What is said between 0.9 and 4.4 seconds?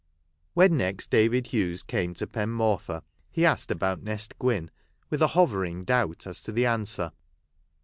David Hughes came to Pen Morfa, he asked about Nest